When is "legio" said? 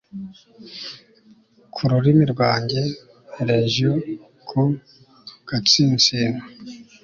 3.47-3.93